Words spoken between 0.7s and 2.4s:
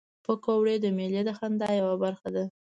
د میلې د خندا یوه برخه